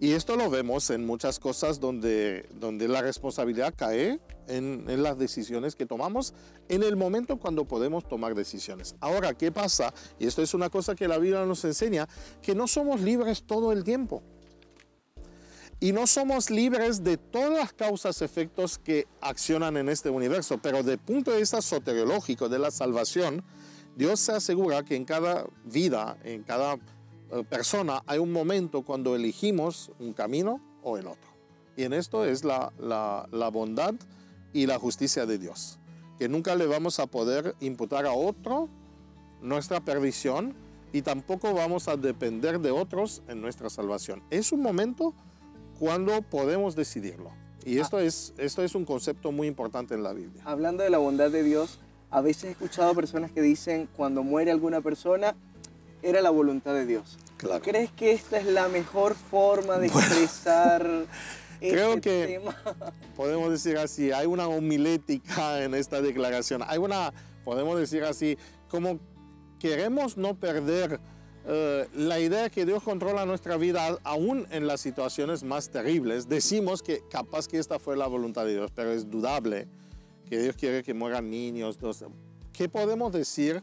Y 0.00 0.12
esto 0.12 0.36
lo 0.36 0.48
vemos 0.48 0.90
en 0.90 1.04
muchas 1.04 1.40
cosas 1.40 1.80
donde, 1.80 2.48
donde 2.54 2.86
la 2.86 3.02
responsabilidad 3.02 3.74
cae 3.76 4.20
en, 4.46 4.84
en 4.88 5.02
las 5.02 5.18
decisiones 5.18 5.74
que 5.74 5.86
tomamos 5.86 6.34
en 6.68 6.84
el 6.84 6.94
momento 6.94 7.36
cuando 7.38 7.66
podemos 7.66 8.06
tomar 8.06 8.36
decisiones. 8.36 8.94
Ahora, 9.00 9.34
¿qué 9.34 9.50
pasa? 9.50 9.92
Y 10.20 10.28
esto 10.28 10.40
es 10.40 10.54
una 10.54 10.70
cosa 10.70 10.94
que 10.94 11.08
la 11.08 11.18
Biblia 11.18 11.44
nos 11.44 11.64
enseña, 11.64 12.08
que 12.40 12.54
no 12.54 12.68
somos 12.68 13.00
libres 13.00 13.42
todo 13.42 13.72
el 13.72 13.82
tiempo. 13.82 14.22
Y 15.80 15.92
no 15.92 16.06
somos 16.08 16.50
libres 16.50 17.04
de 17.04 17.16
todas 17.16 17.50
las 17.52 17.72
causas, 17.72 18.20
efectos 18.20 18.78
que 18.78 19.06
accionan 19.20 19.76
en 19.76 19.88
este 19.88 20.10
universo, 20.10 20.58
pero 20.60 20.78
desde 20.78 20.92
el 20.94 20.98
punto 20.98 21.30
de 21.30 21.38
vista 21.38 21.62
soteriológico 21.62 22.48
de 22.48 22.58
la 22.58 22.72
salvación, 22.72 23.44
Dios 23.96 24.18
se 24.18 24.32
asegura 24.32 24.84
que 24.84 24.96
en 24.96 25.04
cada 25.04 25.46
vida, 25.64 26.18
en 26.24 26.42
cada 26.42 26.74
eh, 26.74 27.44
persona, 27.48 28.02
hay 28.06 28.18
un 28.18 28.32
momento 28.32 28.82
cuando 28.82 29.14
elegimos 29.14 29.92
un 30.00 30.12
camino 30.14 30.60
o 30.82 30.98
el 30.98 31.06
otro. 31.06 31.30
Y 31.76 31.84
en 31.84 31.92
esto 31.92 32.24
es 32.24 32.42
la, 32.42 32.72
la- 32.80 33.28
la 33.30 33.48
bondad 33.48 33.94
y 34.52 34.66
la 34.66 34.80
justicia 34.80 35.26
de 35.26 35.38
Dios, 35.38 35.78
que 36.18 36.28
nunca 36.28 36.56
le 36.56 36.66
vamos 36.66 36.98
a 36.98 37.06
poder 37.06 37.54
imputar 37.60 38.04
a 38.04 38.12
otro 38.12 38.68
nuestra 39.42 39.78
perdición 39.84 40.56
y 40.92 41.02
tampoco 41.02 41.54
vamos 41.54 41.86
a 41.86 41.96
depender 41.96 42.58
de 42.58 42.72
otros 42.72 43.22
en 43.28 43.40
nuestra 43.40 43.70
salvación. 43.70 44.24
Es 44.30 44.50
un 44.50 44.60
momento 44.62 45.14
cuando 45.78 46.22
podemos 46.22 46.74
decidirlo. 46.74 47.30
Y 47.64 47.78
esto, 47.78 47.98
es, 47.98 48.32
esto 48.38 48.62
es 48.62 48.74
un 48.74 48.84
concepto 48.84 49.30
muy 49.30 49.46
importante 49.46 49.94
en 49.94 50.02
la 50.02 50.12
Biblia. 50.12 50.42
Hablando 50.46 50.82
de 50.82 50.90
la 50.90 50.98
bondad 50.98 51.30
de 51.30 51.42
Dios, 51.42 51.78
a 52.10 52.20
veces 52.20 52.44
he 52.44 52.50
escuchado 52.50 52.94
personas 52.94 53.30
que 53.30 53.42
dicen, 53.42 53.88
cuando 53.96 54.22
muere 54.22 54.50
alguna 54.50 54.80
persona, 54.80 55.34
era 56.02 56.22
la 56.22 56.30
voluntad 56.30 56.72
de 56.72 56.86
Dios. 56.86 57.18
Claro. 57.36 57.62
¿Crees 57.62 57.90
que 57.92 58.12
esta 58.12 58.38
es 58.38 58.46
la 58.46 58.68
mejor 58.68 59.14
forma 59.14 59.78
de 59.78 59.88
expresar 59.88 61.06
Creo 61.60 61.94
este 61.94 62.00
que 62.00 62.26
tema. 62.38 62.56
podemos 63.16 63.50
decir 63.50 63.76
así, 63.78 64.12
hay 64.12 64.26
una 64.26 64.46
homilética 64.46 65.62
en 65.62 65.74
esta 65.74 66.00
declaración. 66.00 66.62
Hay 66.66 66.78
una, 66.78 67.12
podemos 67.44 67.78
decir 67.78 68.04
así, 68.04 68.38
como 68.68 68.98
queremos 69.58 70.16
no 70.16 70.34
perder 70.34 71.00
eh, 71.50 71.88
la 71.94 72.20
idea 72.20 72.50
que 72.50 72.66
Dios 72.66 72.82
controla 72.82 73.24
nuestra 73.24 73.56
vida 73.56 73.98
aún 74.04 74.46
en 74.50 74.66
las 74.66 74.82
situaciones 74.82 75.42
más 75.42 75.70
terribles. 75.70 76.28
Decimos 76.28 76.82
que 76.82 77.02
capaz 77.10 77.48
que 77.48 77.58
esta 77.58 77.78
fue 77.78 77.96
la 77.96 78.06
voluntad 78.06 78.44
de 78.44 78.52
Dios, 78.52 78.70
pero 78.74 78.92
es 78.92 79.08
dudable 79.08 79.66
que 80.28 80.38
Dios 80.38 80.56
quiere 80.56 80.82
que 80.82 80.92
mueran 80.92 81.30
niños. 81.30 81.78
¿Qué 82.52 82.68
podemos 82.68 83.14
decir? 83.14 83.62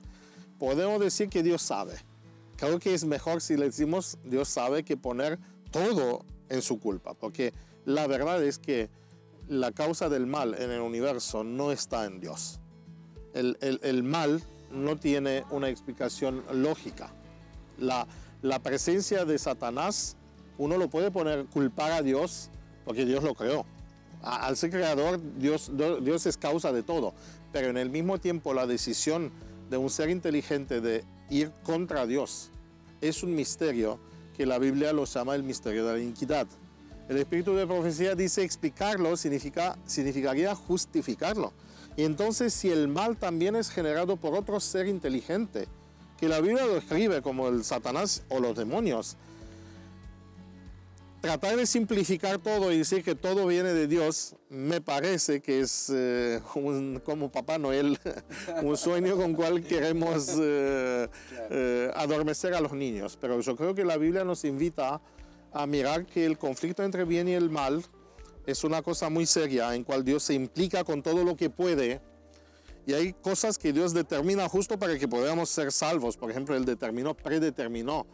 Podemos 0.57 0.99
decir 0.99 1.29
que 1.29 1.43
Dios 1.43 1.61
sabe. 1.61 1.93
Creo 2.57 2.79
que 2.79 2.95
es 2.95 3.05
mejor 3.05 3.39
si 3.39 3.55
le 3.55 3.65
decimos 3.65 4.17
Dios 4.23 4.49
sabe 4.49 4.81
que 4.81 4.97
poner 4.97 5.37
todo 5.69 6.25
en 6.49 6.63
su 6.63 6.79
culpa, 6.79 7.13
porque 7.13 7.53
la 7.85 8.07
verdad 8.07 8.43
es 8.43 8.57
que 8.57 8.89
la 9.47 9.71
causa 9.71 10.09
del 10.09 10.25
mal 10.25 10.55
en 10.55 10.71
el 10.71 10.81
universo 10.81 11.43
no 11.43 11.71
está 11.71 12.05
en 12.05 12.19
Dios. 12.19 12.59
El 13.35 14.01
mal 14.01 14.41
no 14.71 14.95
tiene 14.95 15.43
una 15.51 15.69
explicación 15.69 16.43
lógica. 16.51 17.13
La, 17.79 18.07
la 18.41 18.59
presencia 18.59 19.25
de 19.25 19.37
Satanás, 19.37 20.15
uno 20.57 20.77
lo 20.77 20.89
puede 20.89 21.11
poner 21.11 21.45
culpar 21.45 21.91
a 21.91 22.01
Dios 22.01 22.49
porque 22.85 23.05
Dios 23.05 23.23
lo 23.23 23.33
creó. 23.33 23.65
Al 24.21 24.57
ser 24.57 24.71
creador, 24.71 25.19
Dios, 25.37 25.71
Dios 26.01 26.25
es 26.25 26.37
causa 26.37 26.71
de 26.71 26.83
todo. 26.83 27.13
Pero 27.51 27.69
en 27.69 27.77
el 27.77 27.89
mismo 27.89 28.17
tiempo, 28.19 28.53
la 28.53 28.65
decisión 28.67 29.31
de 29.69 29.77
un 29.77 29.89
ser 29.89 30.09
inteligente 30.09 30.81
de 30.81 31.03
ir 31.29 31.51
contra 31.63 32.05
Dios 32.05 32.51
es 33.01 33.23
un 33.23 33.35
misterio 33.35 33.99
que 34.35 34.45
la 34.45 34.59
Biblia 34.59 34.93
lo 34.93 35.05
llama 35.05 35.35
el 35.35 35.43
misterio 35.43 35.85
de 35.85 35.93
la 35.93 35.99
iniquidad. 35.99 36.47
El 37.07 37.17
espíritu 37.17 37.53
de 37.53 37.67
profecía 37.67 38.15
dice 38.15 38.43
explicarlo 38.43 39.15
significa, 39.15 39.77
significaría 39.85 40.55
justificarlo. 40.55 41.53
Y 41.95 42.03
entonces 42.03 42.53
si 42.53 42.69
el 42.69 42.87
mal 42.87 43.17
también 43.17 43.55
es 43.55 43.69
generado 43.69 44.17
por 44.17 44.33
otro 44.33 44.59
ser 44.59 44.87
inteligente, 44.87 45.67
que 46.19 46.27
la 46.29 46.39
Biblia 46.41 46.65
lo 46.65 46.77
escribe 46.77 47.21
como 47.21 47.47
el 47.49 47.63
Satanás 47.63 48.23
o 48.29 48.39
los 48.39 48.55
demonios, 48.55 49.17
tratar 51.21 51.55
de 51.55 51.65
simplificar 51.65 52.37
todo 52.37 52.71
y 52.71 52.77
decir 52.77 53.03
que 53.03 53.15
todo 53.15 53.47
viene 53.47 53.73
de 53.73 53.87
Dios, 53.87 54.35
me 54.49 54.79
parece 54.79 55.41
que 55.41 55.59
es 55.61 55.89
eh, 55.93 56.39
un- 56.53 57.01
como 57.03 57.31
Papá 57.31 57.57
Noel, 57.57 57.99
un 58.63 58.77
sueño 58.77 59.15
con 59.17 59.33
cual 59.33 59.63
queremos 59.63 60.29
eh, 60.39 61.07
eh, 61.49 61.91
adormecer 61.95 62.53
a 62.53 62.61
los 62.61 62.73
niños. 62.73 63.17
Pero 63.19 63.39
yo 63.41 63.55
creo 63.55 63.73
que 63.73 63.83
la 63.83 63.97
Biblia 63.97 64.23
nos 64.23 64.45
invita 64.45 65.01
a 65.51 65.65
mirar 65.65 66.05
que 66.05 66.25
el 66.25 66.37
conflicto 66.37 66.83
entre 66.83 67.05
bien 67.05 67.27
y 67.27 67.33
el 67.33 67.49
mal 67.49 67.83
es 68.45 68.63
una 68.63 68.83
cosa 68.83 69.09
muy 69.09 69.25
seria 69.25 69.73
en 69.73 69.83
cual 69.83 70.05
Dios 70.05 70.21
se 70.21 70.35
implica 70.35 70.83
con 70.83 71.01
todo 71.01 71.23
lo 71.23 71.35
que 71.35 71.49
puede 71.49 72.01
y 72.85 72.93
hay 72.93 73.13
cosas 73.13 73.57
que 73.57 73.73
Dios 73.73 73.93
determina 73.93 74.47
justo 74.49 74.77
para 74.77 74.97
que 74.97 75.07
podamos 75.07 75.49
ser 75.49 75.71
salvos. 75.71 76.17
Por 76.17 76.29
ejemplo, 76.29 76.55
Él 76.55 76.65
determinó, 76.65 77.15
predeterminó 77.15 78.05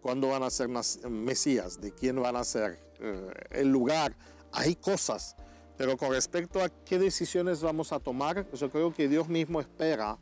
cuándo 0.00 0.28
van 0.28 0.42
a 0.42 0.50
ser 0.50 0.68
Mesías, 0.68 1.80
de 1.80 1.92
quién 1.92 2.20
van 2.20 2.36
a 2.36 2.44
ser, 2.44 2.78
eh, 3.00 3.30
el 3.50 3.68
lugar. 3.68 4.16
Hay 4.52 4.76
cosas, 4.76 5.36
pero 5.76 5.96
con 5.96 6.10
respecto 6.12 6.62
a 6.62 6.68
qué 6.68 6.98
decisiones 6.98 7.60
vamos 7.60 7.92
a 7.92 8.00
tomar, 8.00 8.50
yo 8.52 8.70
creo 8.70 8.92
que 8.92 9.08
Dios 9.08 9.28
mismo 9.28 9.60
espera 9.60 10.18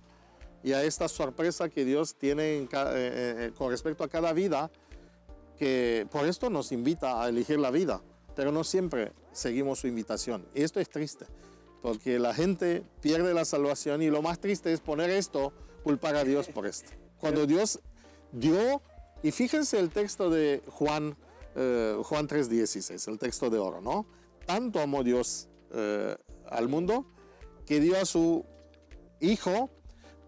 y 0.62 0.72
a 0.72 0.82
esta 0.82 1.08
sorpresa 1.08 1.68
que 1.68 1.84
Dios 1.84 2.16
tiene 2.16 2.56
en 2.56 2.66
ca- 2.66 2.92
eh, 2.92 3.46
eh, 3.46 3.52
con 3.56 3.70
respecto 3.70 4.02
a 4.04 4.08
cada 4.08 4.32
vida, 4.32 4.70
que 5.56 6.06
por 6.10 6.26
esto 6.26 6.50
nos 6.50 6.72
invita 6.72 7.22
a 7.22 7.28
elegir 7.28 7.58
la 7.58 7.70
vida, 7.70 8.00
pero 8.34 8.52
no 8.52 8.64
siempre 8.64 9.12
seguimos 9.32 9.80
su 9.80 9.86
invitación. 9.86 10.46
Y 10.54 10.62
esto 10.62 10.80
es 10.80 10.88
triste, 10.88 11.26
porque 11.82 12.18
la 12.18 12.34
gente 12.34 12.82
pierde 13.00 13.34
la 13.34 13.44
salvación 13.44 14.02
y 14.02 14.08
lo 14.10 14.22
más 14.22 14.40
triste 14.40 14.72
es 14.72 14.80
poner 14.80 15.10
esto, 15.10 15.52
culpar 15.84 16.16
a 16.16 16.24
Dios 16.24 16.48
por 16.48 16.66
esto. 16.66 16.90
Cuando 17.18 17.46
Dios 17.46 17.80
dio, 18.32 18.82
y 19.22 19.30
fíjense 19.32 19.78
el 19.78 19.90
texto 19.90 20.30
de 20.30 20.62
Juan, 20.68 21.16
eh, 21.54 21.96
Juan 22.02 22.26
3:16, 22.28 23.08
el 23.08 23.18
texto 23.18 23.50
de 23.50 23.58
oro, 23.58 23.80
¿no? 23.80 24.06
Tanto 24.46 24.80
amó 24.80 25.02
Dios 25.02 25.48
eh, 25.72 26.16
al 26.48 26.68
mundo 26.68 27.06
que 27.66 27.80
dio 27.80 27.98
a 28.00 28.04
su 28.04 28.44
Hijo 29.20 29.68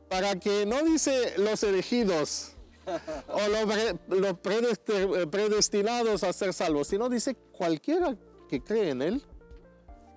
para 0.08 0.34
que 0.40 0.66
no 0.66 0.82
dice 0.82 1.34
los 1.38 1.62
elegidos 1.62 2.56
o 3.28 3.38
los, 3.48 3.62
los 4.08 4.32
predeste- 4.34 5.30
predestinados 5.30 6.24
a 6.24 6.32
ser 6.32 6.52
salvos, 6.52 6.88
sino 6.88 7.08
dice 7.08 7.36
cualquiera 7.52 8.16
que 8.48 8.60
cree 8.62 8.90
en 8.90 9.02
Él 9.02 9.22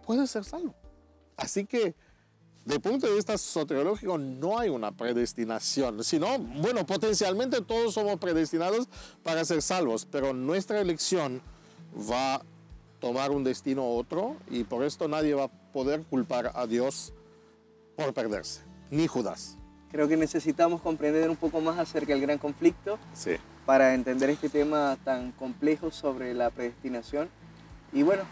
puede 0.05 0.25
ser 0.25 0.43
salvo. 0.43 0.73
Así 1.37 1.65
que, 1.65 1.95
de 2.65 2.79
punto 2.79 3.07
de 3.07 3.15
vista 3.15 3.37
soteriológico, 3.37 4.17
no 4.17 4.57
hay 4.59 4.69
una 4.69 4.91
predestinación, 4.91 6.03
sino, 6.03 6.37
bueno, 6.39 6.85
potencialmente 6.85 7.61
todos 7.61 7.93
somos 7.93 8.17
predestinados 8.19 8.87
para 9.23 9.43
ser 9.45 9.61
salvos, 9.61 10.05
pero 10.09 10.33
nuestra 10.33 10.79
elección 10.79 11.41
va 12.09 12.35
a 12.35 12.41
tomar 12.99 13.31
un 13.31 13.43
destino 13.43 13.83
u 13.83 13.97
otro 13.97 14.37
y 14.49 14.63
por 14.63 14.83
esto 14.83 15.07
nadie 15.09 15.33
va 15.33 15.45
a 15.45 15.51
poder 15.73 16.03
culpar 16.03 16.51
a 16.55 16.65
Dios 16.67 17.13
por 17.97 18.13
perderse, 18.13 18.61
ni 18.89 19.07
Judas. 19.07 19.57
Creo 19.91 20.07
que 20.07 20.17
necesitamos 20.17 20.81
comprender 20.81 21.29
un 21.29 21.35
poco 21.35 21.59
más 21.61 21.77
acerca 21.77 22.13
del 22.13 22.21
gran 22.21 22.37
conflicto 22.39 22.97
Sí. 23.13 23.31
para 23.65 23.93
entender 23.93 24.29
este 24.29 24.49
tema 24.49 24.97
tan 25.03 25.31
complejo 25.33 25.91
sobre 25.91 26.33
la 26.33 26.49
predestinación. 26.49 27.29
Y 27.91 28.01
bueno, 28.03 28.23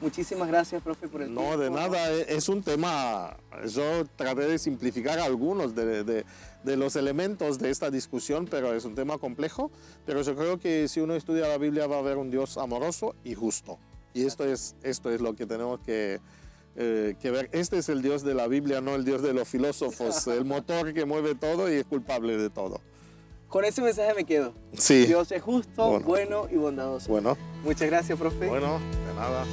muchísimas 0.00 0.48
gracias, 0.48 0.82
profe, 0.82 1.08
por 1.08 1.22
el 1.22 1.32
No, 1.34 1.40
tiempo. 1.42 1.58
de 1.58 1.70
nada, 1.70 2.10
e- 2.12 2.34
es 2.36 2.48
un 2.48 2.62
tema, 2.62 3.36
yo 3.66 4.04
traté 4.16 4.42
de 4.42 4.58
simplificar 4.58 5.18
algunos 5.18 5.74
de, 5.74 6.04
de- 6.04 6.24
de 6.64 6.76
los 6.76 6.96
elementos 6.96 7.58
de 7.58 7.70
esta 7.70 7.90
discusión, 7.90 8.46
pero 8.50 8.74
es 8.74 8.84
un 8.84 8.94
tema 8.94 9.18
complejo, 9.18 9.70
pero 10.04 10.22
yo 10.22 10.34
creo 10.34 10.58
que 10.58 10.88
si 10.88 11.00
uno 11.00 11.14
estudia 11.14 11.46
la 11.48 11.58
Biblia 11.58 11.86
va 11.86 11.98
a 11.98 12.02
ver 12.02 12.16
un 12.16 12.30
Dios 12.30 12.58
amoroso 12.58 13.14
y 13.24 13.34
justo. 13.34 13.78
Y 14.14 14.24
esto 14.24 14.44
es, 14.44 14.74
esto 14.82 15.10
es 15.12 15.20
lo 15.20 15.34
que 15.36 15.46
tenemos 15.46 15.78
que, 15.80 16.20
eh, 16.74 17.14
que 17.20 17.30
ver. 17.30 17.48
Este 17.52 17.78
es 17.78 17.88
el 17.88 18.02
Dios 18.02 18.22
de 18.24 18.34
la 18.34 18.48
Biblia, 18.48 18.80
no 18.80 18.94
el 18.94 19.04
Dios 19.04 19.22
de 19.22 19.32
los 19.32 19.46
filósofos, 19.46 20.26
el 20.26 20.44
motor 20.46 20.92
que 20.92 21.04
mueve 21.04 21.34
todo 21.34 21.70
y 21.72 21.76
es 21.76 21.86
culpable 21.86 22.36
de 22.36 22.50
todo. 22.50 22.80
Con 23.48 23.64
ese 23.64 23.80
mensaje 23.80 24.12
me 24.14 24.24
quedo. 24.24 24.52
Sí. 24.76 25.06
Dios 25.06 25.30
es 25.30 25.40
justo, 25.42 25.88
Bueno. 25.88 26.04
bueno 26.06 26.48
y 26.50 26.56
bondadoso. 26.56 27.08
Bueno, 27.08 27.36
Muchas 27.62 27.88
gracias, 27.88 28.18
profe. 28.18 28.48
bueno, 28.48 28.80
de 29.06 29.14
nada. 29.14 29.46